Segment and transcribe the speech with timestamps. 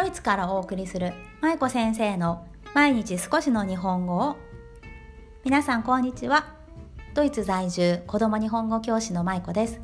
[0.00, 1.12] ドイツからお送りする
[1.42, 4.38] 舞子先生の毎日少しの日本語を。
[5.44, 6.54] 皆さんこんにちは。
[7.12, 9.78] ドイツ在住子供日本語教師の舞子です。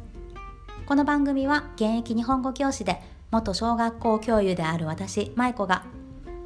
[0.87, 5.85] この番組は現役日本語教師で元小学校教諭である私舞子が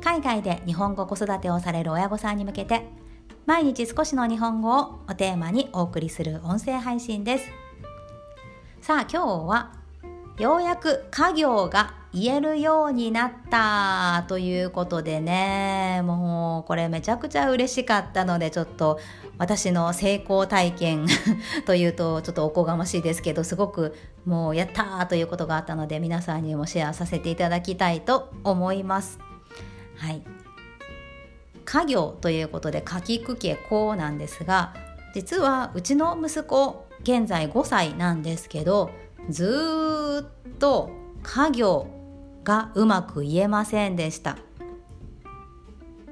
[0.02, 2.88] 海外で日本語子育てをされる親御さんに向けて
[3.46, 7.44] 毎日少しの日本語をおテーマにお送りする音声配信です。
[8.80, 9.79] さあ今日は
[10.40, 18.98] ようやく家業が言えるようになったということでねもうこれめちゃくちゃ嬉しかったのでちょっと
[19.36, 21.06] 私の成功体験
[21.66, 29.18] というとちょっとおこがましいですけどすごくもうやったーということがあったので皆さんにもシェアさせていただきたいと思います。
[29.98, 30.22] はい
[31.66, 34.72] 家業ということでかきくけこうなんですが
[35.14, 38.90] 実はうちの息子現在5歳なんですけど
[39.28, 40.90] ずっと
[41.22, 41.86] 家業
[42.44, 44.38] がうまく言えませんでした。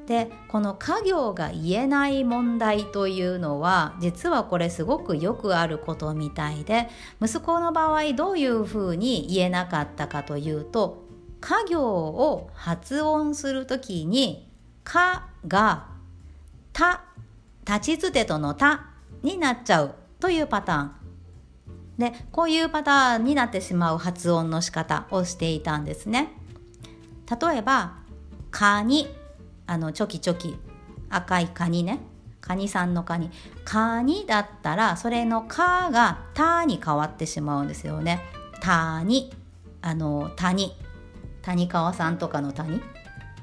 [0.06, 6.88] でこの家業が言えない問題というのは実はこれすごくよくあることみたいで
[7.20, 11.04] 息子の場合どういうふうに言えなかったかというと
[11.40, 14.50] 家業を発音するときに
[14.82, 15.88] 「か」が
[16.72, 17.02] 「た」
[17.68, 18.86] 立ちつてとの「た」
[19.22, 20.97] になっちゃうというパターン。
[21.98, 26.32] でこういうパターンになってしまう発音の仕方をしていたんですね。
[27.28, 27.94] 例えば
[28.50, 29.08] 「カニ」
[29.66, 30.56] あのチョキチョキ。
[31.10, 32.00] 赤いカニね。
[32.40, 33.30] カニさんのカニ。
[33.64, 38.22] カニだったらそれの「か」が「た」に変わってしまうんですよね
[38.60, 39.34] 「たに」
[39.82, 40.76] あの「谷」
[41.42, 42.80] 谷川さんとかの谷。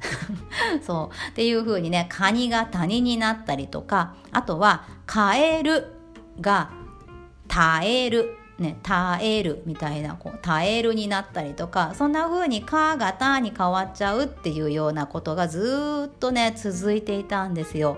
[0.86, 1.32] そう。
[1.32, 5.94] っていう風にねカニが谷になったりとかあとは「カエル」
[6.40, 6.70] が
[7.48, 17.98] 「耐える」ね、耐えるみたいなこう耐えるになったりとかそんな風に「か」が「た」に変わっちゃうっていうようなことがずっとね続いていたんですよ。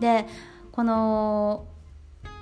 [0.00, 0.26] で
[0.72, 1.66] この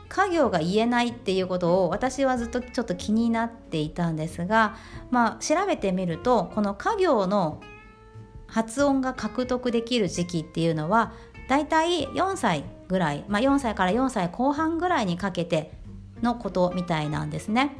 [0.09, 4.77] 家業が言えないっていうことを私はずっとちょっと気になっていたんですが、
[5.11, 7.61] まあ、調べてみるとこの家業の
[8.47, 11.13] 発音が獲得できる時期っていうのは
[11.49, 15.73] だいたい4歳ぐらい、まあ、4歳から4歳後半ぐらいにかけて
[16.25, 17.77] のことみたいなんですね。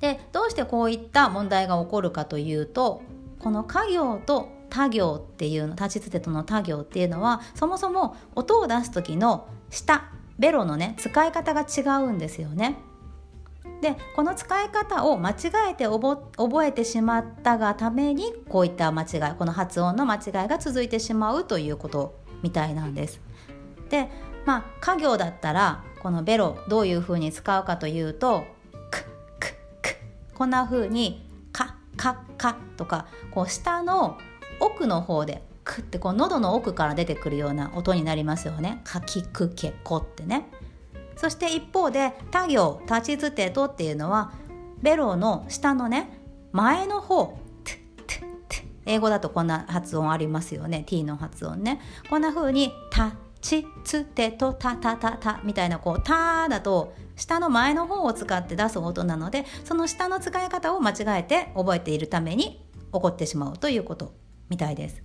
[0.00, 3.02] でどうしてこういった問題が起こるかというと
[3.38, 12.76] この家業と他行っていうの立ちつてとの他行っていうのはそもそも音を出す時の下ベロのね使い方が違うんですよね。
[13.80, 15.34] でこの使い方を間違
[15.70, 23.20] えて覚えてしまったがためにこういった間違いこの発音の間違いが続いてしまうということみたいなんです。
[23.90, 24.08] で
[24.44, 28.44] まあ家業だったらこのベロどういうふうに使うかというと
[28.90, 29.04] ク
[29.40, 29.96] クク
[30.34, 34.18] こんなふうにカカカとかこう下の
[34.60, 38.82] 奥の方でクってこう喉の奥から出てくるような音になりますよね。
[38.84, 40.46] かきくけこってね。
[41.16, 44.34] そして一方で他行立ちつてとっていうのは
[44.82, 46.20] ベロの下のね
[46.52, 47.38] 前の方
[48.84, 53.14] 英語だとこんな発音ありますよね t の発音ねこんな風に「た
[53.44, 64.14] ちつてとたたたたみたいなこう「た」だと下の前の方を使って出す音なのでその下の使い方を間違えて覚えているために起こってしまうということ
[64.48, 65.02] みたいです。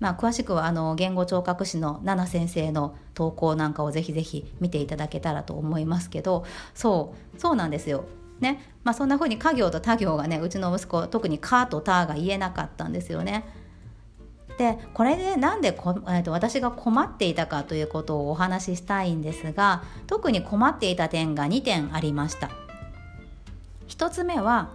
[0.00, 8.04] まあ、詳しくはあの言語聴覚士の奈々先生の投稿なんかをぜひぜひ見ていただけたらと思いますけどそうそうなんですよ。
[8.40, 13.44] ねまあ、そんな風に家業と他行がねうちの息子特に「か」と「た」が言えなかったんですよね。
[14.58, 22.50] でこれでなんでこ、えー、と私が困っていたかということをお話ししたいんですが特に困っていた点が2点ありました。
[23.88, 24.70] 1つ目は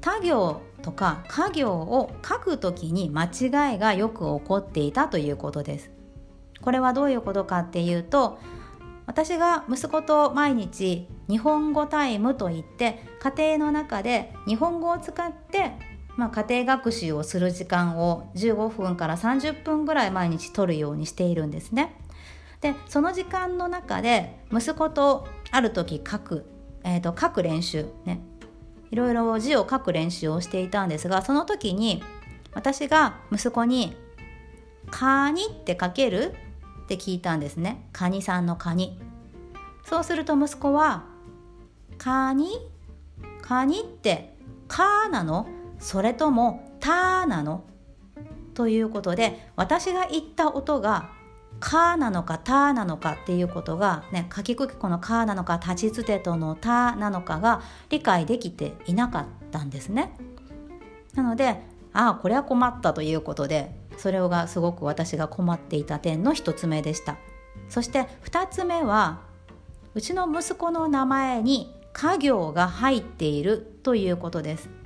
[0.00, 5.90] 他行とか家業を書くときに間違いがよく起こっていたということです。
[6.62, 8.38] これはどういうことかっていうと
[9.06, 15.72] 私が息子と毎日日本語タイムといって家庭の中で日本語を使って
[16.16, 21.96] まあ、家庭学習をする時間を15分から30分ぐらい毎日取るようにしているんですね。
[22.60, 26.46] でその時間の中で息子とある時書く、
[26.84, 28.20] えーと、書く練習ね。
[28.90, 32.02] いろいろ字を書く練習をしていたんですがその時に
[32.52, 33.96] 私が息子に
[34.90, 36.34] 「カニ」って書ける？
[36.82, 37.86] って聞いたんですね。
[37.92, 39.00] カニさんのカニ。
[39.84, 41.04] そうすると息子は
[41.98, 42.50] 「カニ？
[43.42, 44.36] カニって
[44.66, 45.46] カーなの？
[45.80, 47.64] それとも「た」なの？
[48.54, 51.10] ということで私が言った音が
[51.58, 60.14] 「か」なのか「た」なのかっていうことがね書きくきこの「か」なのか立ちつてとの「た」なのかが理解できていなかったんですね。
[61.14, 61.62] なので
[61.92, 67.16] ああこれは困ったということでそれがすごく私が困っていた点の1つ目でした。
[67.68, 69.20] そして2つ目は
[69.94, 74.79] うちの息子の名前に家業が入っているということです。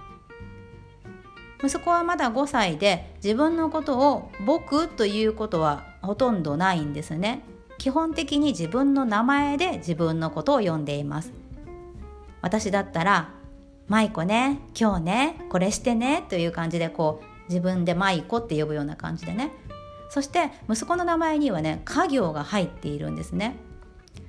[1.65, 7.43] 息子はまだ5歳で自分のことを僕ということはほとんどないんですね。
[7.79, 11.33] 基本的に自分の名前で自分のことを呼んでいます。
[12.43, 13.31] 私だったら
[13.89, 19.51] 「舞子ね今日ねこれしてね」という感じでこう自分で舞子って呼ぶような感じでね。
[20.11, 23.57] そして息子の名前にはね家業が入っているんですね。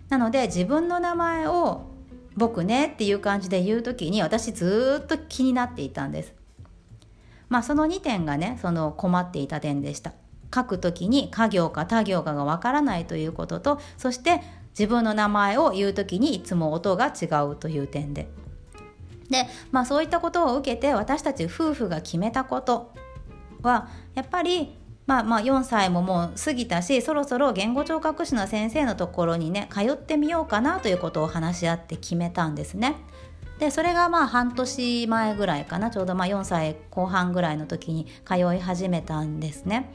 [0.08, 1.82] なので自分の名前を
[2.38, 6.34] 僕ねっていう感じで言う時に私ずっと気になっていたんです。
[7.50, 10.14] まあその2点がねその困っていた点でした
[10.54, 14.42] 書く時に家業か他行かがわからないということとそして
[14.78, 18.28] 自分の名前を言う時にいつも音が違うという点で
[19.30, 22.94] でまあそういったことを受けて私たち夫婦が決めたこと
[23.62, 24.78] はやっぱり
[25.08, 32.96] まあまあ4歳ももう過ぎたしそろそろ言語聴覚士の先生のところにね通ってみようかなということを話し合って決めたんですね。
[33.60, 39.94] でそれがまあ半年前ぐらいかなちょうどまあ4歳後半ぐらいの時に通い始めたんですね。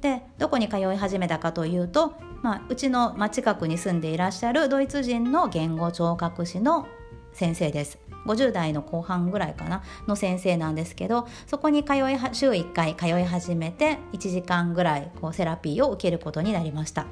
[0.00, 6.88] でどこに通い始めたかというと、まあ、うちの、近くに住んでいらっしゃるドイツ人の言語聴覚士の
[7.34, 7.98] 先生です。
[8.26, 11.98] 50代の後半ぐらいかなの先生なんですけどそこに通い
[12.32, 17.06] 週1回通い始めて1時間ぐらいこうセラピーを受けることになりました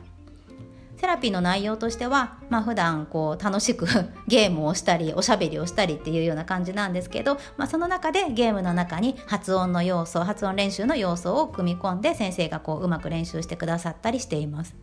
[0.98, 3.86] セラピーの内容としては、まあ普段こう楽しく
[4.26, 14.74] ゲームをしたりおしゃべりをしたりっていうような感じなんですけど、まあ、その中でゲームの中に発音の要素発音練習の要素を組み込んで先生がこううまく練習してくださったりしています。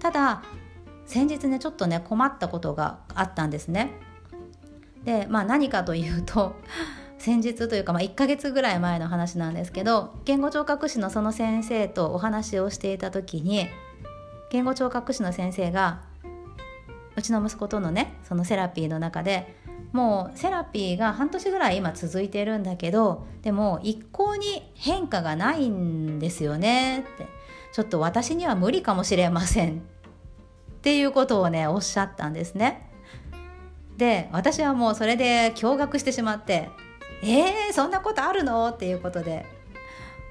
[0.00, 0.42] ただ
[1.04, 3.92] 先日ねちょっとね困ったことがあったんですね。
[5.04, 6.54] で、まあ、何かというと
[7.18, 13.68] 先日というか、まあ、1ヶ月ぐらい前の話なんですけど言語聴覚士のその先生とお話をしていた時に
[14.50, 16.02] 言語聴覚士の先生が
[17.16, 19.54] うちの息子とのねそのセラピーの中で
[19.92, 27.26] もうセラピーが半年ぐらい今続いてるんだけどでも一向に変化がないんですよねって
[27.72, 32.88] ちょっと私には無理かもしれませんっていうことをねおっしゃったんですね。
[33.96, 36.70] で私はもうそれで驚愕してしまって
[37.22, 39.44] 「えー、そんなことあるの?」っていうことで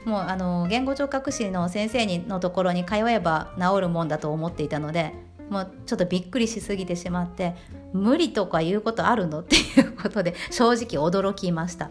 [0.08, 5.14] もうあの言語聴覚士の先生にのところに通えば治るもんだと思っていたので
[5.50, 7.56] もうちょっとびっくりしすぎてしまって
[7.94, 9.42] 無理とか言うことあるの？
[9.42, 11.90] っていうことで正直驚きました、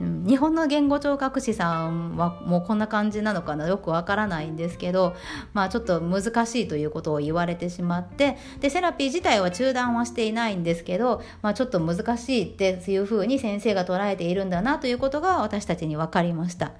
[0.00, 3.68] うん、日本の言語聴覚士さんはもうこんな感じなのかな？
[3.68, 5.14] よくわからないんですけど
[5.52, 16.72] まあちょっと難しいということを言われてしまってでセラピー自体は中断はしていないんですけど、まあ、ちょっと難しいっていうふうに先生が捉えているんだなということが私たちに分かりました。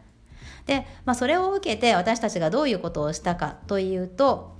[0.66, 4.56] で、まあ、それを受けて私たちがどういうことをしたかというと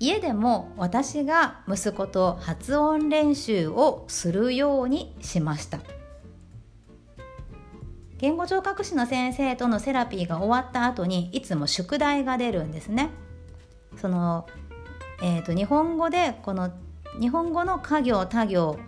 [0.00, 5.78] 家でも私が息子と発音練習をするようにしました。
[8.16, 13.10] 言語聴覚士の先生とのセラピーが終わった後にいつも宿題が出るんですね。
[13.96, 14.46] その、
[15.22, 16.70] えーと、日本語でこの
[17.18, 18.78] 日本語の家行他行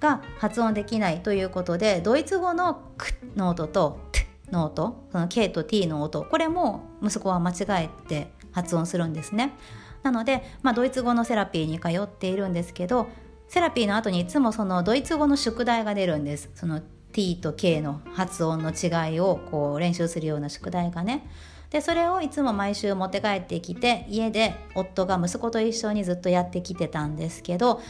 [0.00, 4.00] が発音できないということでドイツ語の「ク」の音と
[4.52, 7.54] 「」の音その K と T の音これも息子は間違
[7.84, 9.54] えて発音するんですね。
[10.02, 13.08] なので、まあ、ドイツ語のセラピーに通っているんですけど
[13.48, 16.50] セラピーの後にいつもそのドイツ語の宿題が出るんです。
[16.54, 16.80] その
[17.12, 21.28] T と K の発音の違いをこう練習するような宿題がね。
[21.70, 27.80] でそれをいつも毎週持って帰ってきて家で夫が息子と一緒にずっとやってきてたんですけど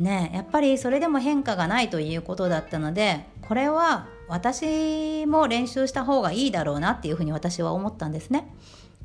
[0.00, 8.54] ねやっぱりそれでも変化がないということだったのでこれは私も練習した方がいいだろうなっていうふうに私は思ったんですね。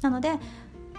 [0.01, 0.39] なので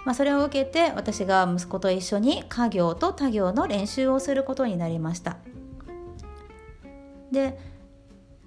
[0.07, 5.35] まあ、それを受けて私が息子と一緒に家業と他行の練習をすることになりました
[7.29, 7.59] で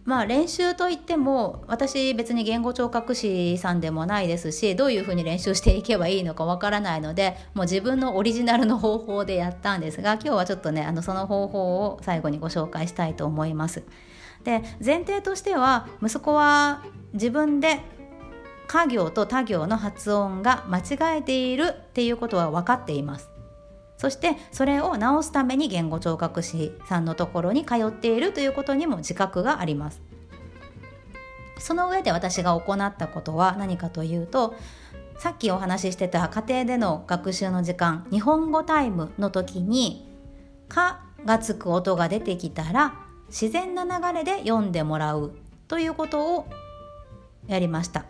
[0.05, 13.83] まあ練習といっても私別に言語聴覚士さんでもないですしどういうふうに練習していけばいいのかわからないのでもう自分のオリジナルの方法でやったんですが今日はちょっとねあのその方法を最後にご紹介したいと思います。
[14.45, 16.83] で前提としては息子は
[17.13, 17.81] 自分で
[18.67, 23.31] 家行と他行の発音が間違えているっていうことは分かっています。
[23.97, 30.01] そしてそれを直すために言語聴覚士さんのところに通っているということにも自覚があります。
[31.59, 34.55] その上で私が行ったことは何かというと
[35.19, 40.09] さっきお話ししてた家庭での学習の時間日本語タイムの時に
[40.69, 42.95] 「か」がつく音が出てきたら
[43.31, 45.33] 自然な流れで読んでもらう
[45.69, 46.47] ということを
[47.47, 48.05] やりました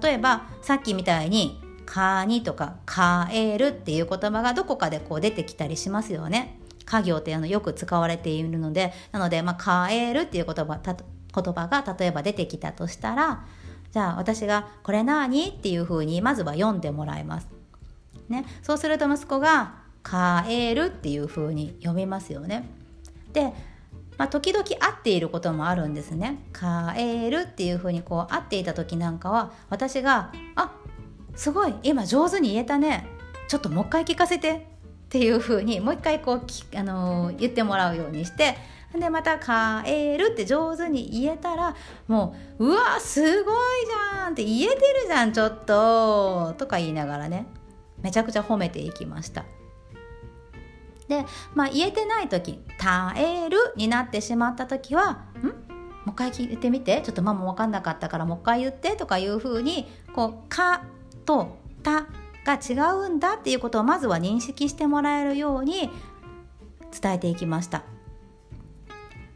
[0.00, 13.44] 例えばさっきみたいに「カニ」とか「カエル」っていう言葉がどこかでこう出てきたりしますよね家業ってあのよく使われているのでなので、まあ、カエルっていう言葉言葉が例えば出てきたとしたら
[13.92, 17.48] じゃあ私が「これ何?」っていうふうにまずは読んでもらいます。
[18.28, 22.68] ね、そうすると息子が「カエル」っていうふうに読みますよね。
[23.32, 23.52] で、
[24.18, 26.42] まあ、時々合っていることもあるんですね。
[26.52, 30.72] カエルっていうふうにこう合っていた時なんかは私が「あ
[31.34, 33.06] すごい今上手に言えたね。
[33.48, 34.68] ちょっともう一回聞かせて」
[35.06, 36.42] っていうふうにもう一回こう
[36.76, 38.56] あのー、言ってもらうようにして。
[38.94, 41.74] でまた「カエル」って上手に言えたら
[42.08, 43.54] もう「うわすごい
[43.86, 46.54] じゃん」って言えてるじゃんちょっと。
[46.56, 47.46] とか言いながらね。
[48.02, 49.44] めちゃくちゃ褒めていきました。
[51.08, 55.46] で、まあ、言えてない時「たえる」になってしまった時は「ん？
[55.46, 55.52] も
[56.08, 60.82] う一回聞いてみてちょっとママ分かんなかったからもう一回言って」とかいうふうにこう「か」
[61.24, 62.06] と「た」
[62.44, 65.90] が違うんだっていうことをまずは認識してもらえるように
[67.00, 67.82] 伝えていきました。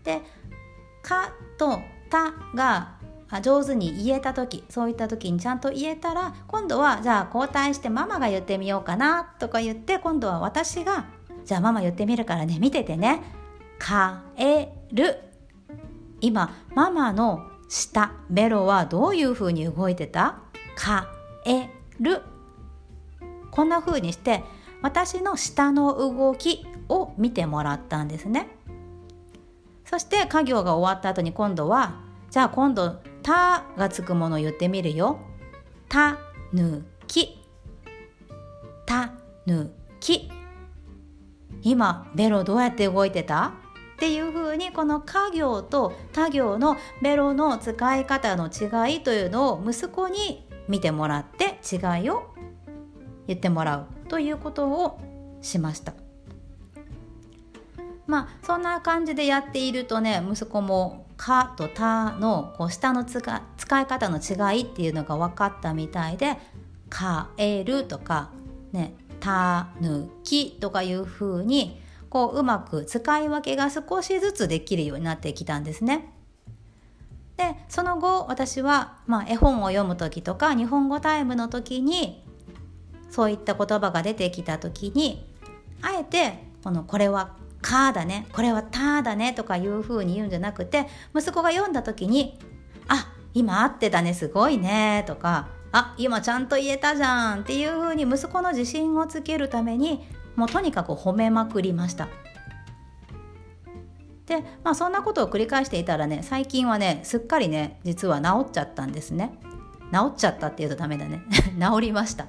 [0.04, 0.22] で
[1.02, 3.00] 「か」と「た」が
[3.42, 11.04] 上手に言えた時そういった時にちゃんと言えたら今度はじゃあ交代してママが言ってみようかなとか言って今度は私が
[11.44, 12.58] じゃあママ言ってみるからね。
[12.60, 13.22] 見ててね
[13.78, 15.18] 「かえる」
[16.20, 18.12] 今ママの下。
[18.28, 20.38] ベロはどういう風に動いてた？
[20.76, 21.08] か
[21.46, 21.68] え
[21.98, 22.22] る
[23.50, 24.44] こんな風にして
[24.82, 28.48] 私の下の動きを見てもらったんですね。
[29.84, 35.18] そして家業が終わった後に今度はじゃあ今度「た」がつくものを言ってみるよ。
[35.88, 36.18] た
[36.52, 37.44] ぬき。
[38.86, 39.12] た
[39.46, 40.30] ぬき。
[41.62, 43.54] 今ベロどうやって動いてた？
[43.96, 52.34] っていうふうにこの家業と他行のベロの使い方の違いというのを息子に見てもらって違いを
[53.26, 55.00] 言ってもらうということを
[55.42, 55.92] しました。
[58.06, 63.20] まあそんな感じでやっているとね息子も「か」と「た」のこう下の使
[63.80, 66.38] い方の違いっていうのが分かったみたいで
[66.88, 68.30] 「かえる」とか
[68.72, 76.12] ね「たぬき」とかいう風にこううまく使い分けが少しずつできるようになってきたんですね。
[77.36, 82.22] でその後私は、まあ、絵本を読む時とか日本語タイムの時に
[83.08, 85.26] そういった言葉が出てきた時に
[85.80, 92.38] あえてこのこれはかだねこれはただねとかいう風に言うんじゃなくて息子が読んだ時に
[92.88, 100.04] あ今合ってたねすごいねとかあ今ちゃんと言えたじゃんっていう風に息子の自信をつけるために
[100.36, 102.08] もうとにかく褒めまくりました。
[104.26, 109.38] でまあそんなことを繰り返していたらね最近はねすっかりね実は治っちゃったんですね。
[109.92, 111.22] 治っちゃったっていうとダメだね。
[111.60, 112.26] 治りました。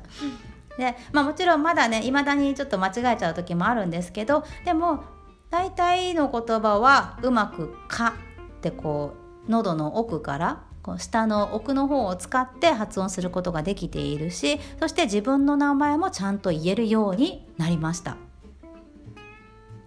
[0.78, 5.04] でまあもちろんまだね未だにちょっと間違えちゃう時もあるんですけどでも
[5.50, 8.14] 大体の言葉はうまく「か」
[8.58, 9.14] ってこ
[9.48, 18.18] う喉の奥からこう下の奥の方を使って発音することができているしそして自分の名前もちゃんと言えるようになりました。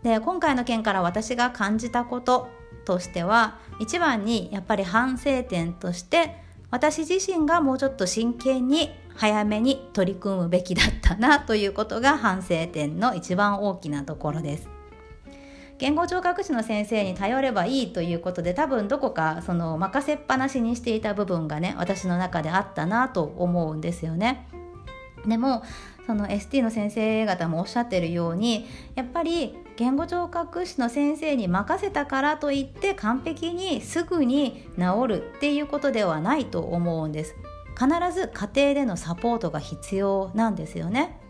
[0.03, 2.49] で今回の件から私が感じたこと
[2.85, 6.37] としては一番にやっぱり反省点として
[6.71, 14.74] 私自身がもうちょっと真剣に早めに取り組むべきだったなということが反省点の一番大きなところです。
[15.85, 24.49] 言語聴覚士の先生に頼ればいいということで多分どこかその任せっぱなしにしていた部分がね私の中であったなと思うんですよね。
[25.27, 25.63] でも
[26.07, 37.35] その ST の先生方もおっしゃってるようにやっぱり言語聴覚士の先生に任せたからといって完璧にすぐに治るっていうことではないと思うんです
[37.75, 41.21] 必ず家庭でのサポートが必要なんですよね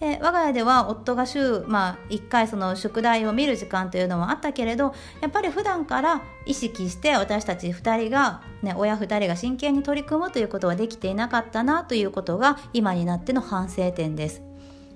[0.00, 14.48] で我が家では夫が週、まあ、1回その宿題を見る時間というのはあったけれどやっぱり普段から意識して私たち2人が、ね、親2人が真剣に取り組むということはできていなかったなということが今になっての反省点です。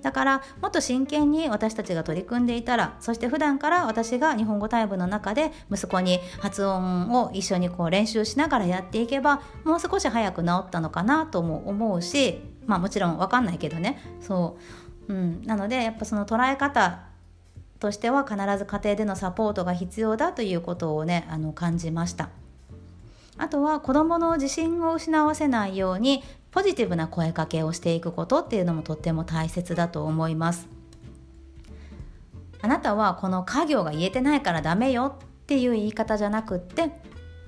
[0.02, 17.00] だからもっと真剣に私たちが取り組んでいたらそして普段から私が日本語タイプの中で息子に発音を一緒にこう練習しながらやっていけばもう少し早く治ったのかなとも思うしまあもちろん分かんないけどねそううん、なのでやっぱその捉え方
[17.78, 22.30] としては必ず家庭でのサポートが必要だということをねあの感じました。
[23.38, 30.68] あとは子どもの自信を失わせないようにポジティブな声かけをしていくことっていうのもとっても大切だと思います。
[32.61, 36.92] あなたはこの家業が言えてないからダメよっていう言い方じゃなくって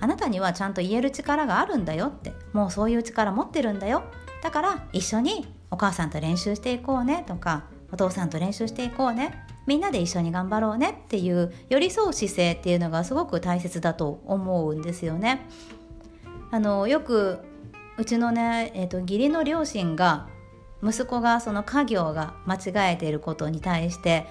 [0.01, 4.03] あなたにはちゃんと言える力があるんだよってもうそういう力持ってるんだよ。
[4.43, 15.47] だから一緒にお母さんと練習していこうねとかお父さんと練習していこうねみんなで一緒に頑張ろうねっていう寄り添う姿勢っていうのがすごく大切だと思うんですよね。
[16.53, 17.41] あのよく
[17.99, 20.29] うちのね、えーと、義理の両親が
[20.81, 24.27] 息子がその家業が間違えていることに対して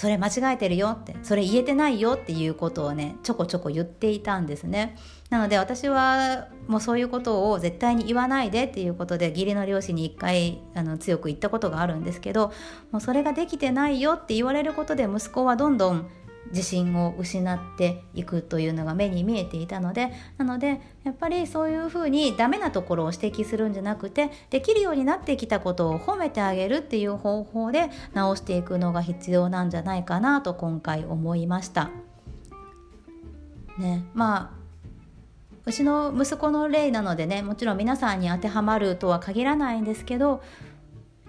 [0.00, 4.96] それ間違えてるよってそれ言えてないよっていうことをねちょこちょこ言っていたんですね。
[5.28, 12.50] なので私はもうそういうことを絶対に言わないでっていうことで義理の両親に一回あの強く言ったことがあるんですけど
[12.92, 16.08] もうそれができてないよって言われることで息子はどんどん
[16.48, 31.90] 自信を失っていくというのが目に見えていたのでなのでやっぱりそういうふうにダメなところを指摘するんじゃなくてできるようになってきたことを褒めてあげるっていう方法で直していくのが必要なんじゃないかなと今回思いました。
[33.78, 34.60] ね、まあ
[35.64, 40.42] うちの息子の例なのでねもちろん皆さんに当てはまるとは限らないんですけど、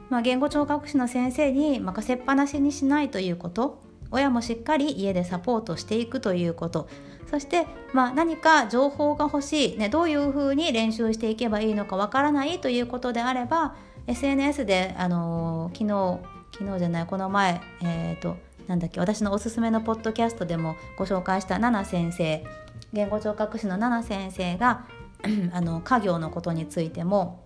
[0.10, 6.88] まあ、言語聴覚士の先生に任せっぱなしにしないということ親もしっかり家でサポートしていくということ。
[7.30, 13.75] そして、まあ、何か情報が欲しい、ね、どういうふうに練習していけばいいのかわからないということであれば
[14.08, 18.36] SNS で、あのー、昨日昨日じゃないこの前、えーと、
[18.68, 22.44] なんだっけ私のおすすめのポッドキャストでもご紹介した奈々先生
[22.91, 24.86] 言語聴覚士の奈々先生が
[25.53, 27.46] あの家業のことについても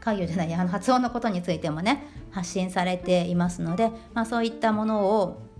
[0.00, 5.50] 家業じゃないあの発音のことについてもね発信されていますので、まあ、そういったものを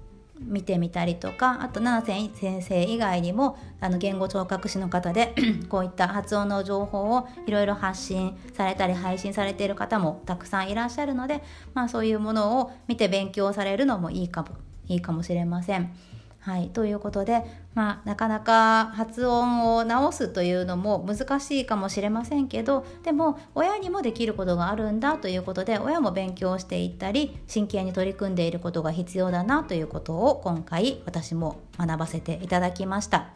[0.40, 5.34] 見てみたりとかあと七瀬先生以外にもあの言語聴覚士の方で
[5.68, 11.42] こういった発音の情報をいろいろ発信されたり配信されている方もたくさんいらっしゃるので、
[11.74, 14.48] まあ、そういうものを見て勉強されるのもいいかも
[14.88, 15.94] いいかもしれません。
[16.40, 17.44] はい、ということで、
[17.74, 33.28] まあ、なかなか発音を直すというのも難しいかもしれませんけどでも親にもできることがあるんだということで親も勉強していったり真剣に取り組んでいることが必要だなということを今回私も学ばせていただきました。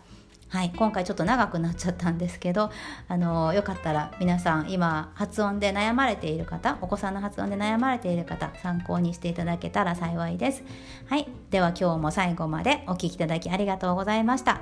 [0.48, 2.70] はい、今回ちょっと長くなっちゃったんですけど
[3.08, 10.62] あのよかったら皆さん今発音で悩まれている方お子さんの発音で悩まれている方参考にしていただけたら幸いです。
[11.06, 14.60] はい、では今日も最後までお聴きいただきありがとうございました。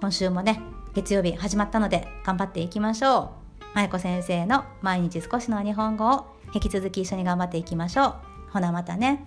[0.00, 0.60] 今週もね
[0.94, 3.74] 月曜日始まったので頑張っていきましょう。
[3.74, 8.14] まゆこ先生の毎日少しの日本語を引き続き一緒に頑張っていきましょう。
[8.50, 9.24] ほなまたね。